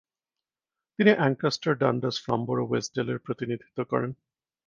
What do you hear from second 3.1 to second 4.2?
প্রতিনিধিত্ব করেন।